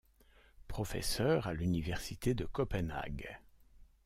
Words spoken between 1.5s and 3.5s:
l'université de Copenhague.